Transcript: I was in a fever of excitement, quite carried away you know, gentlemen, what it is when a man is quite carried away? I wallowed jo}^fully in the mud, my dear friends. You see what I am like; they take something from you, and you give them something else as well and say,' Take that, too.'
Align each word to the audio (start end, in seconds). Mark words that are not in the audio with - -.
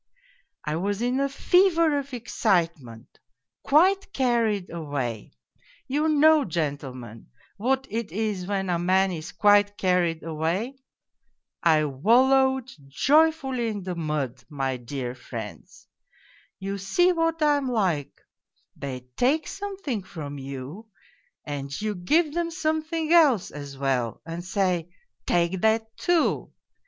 I 0.65 0.77
was 0.77 1.03
in 1.03 1.19
a 1.19 1.29
fever 1.29 1.95
of 1.99 2.11
excitement, 2.11 3.19
quite 3.61 4.11
carried 4.13 4.71
away 4.71 5.31
you 5.87 6.09
know, 6.09 6.43
gentlemen, 6.43 7.27
what 7.57 7.85
it 7.87 8.11
is 8.11 8.47
when 8.47 8.71
a 8.71 8.79
man 8.79 9.11
is 9.11 9.31
quite 9.31 9.77
carried 9.77 10.23
away? 10.23 10.79
I 11.61 11.85
wallowed 11.85 12.71
jo}^fully 12.89 13.69
in 13.69 13.83
the 13.83 13.93
mud, 13.93 14.43
my 14.49 14.75
dear 14.77 15.13
friends. 15.13 15.85
You 16.57 16.79
see 16.79 17.11
what 17.11 17.39
I 17.43 17.57
am 17.57 17.67
like; 17.69 18.19
they 18.75 19.01
take 19.15 19.47
something 19.47 20.01
from 20.01 20.39
you, 20.39 20.87
and 21.45 21.69
you 21.79 21.93
give 21.93 22.33
them 22.33 22.49
something 22.49 23.13
else 23.13 23.51
as 23.51 23.77
well 23.77 24.19
and 24.25 24.43
say,' 24.43 24.89
Take 25.27 25.61
that, 25.61 25.95
too.' 25.95 26.51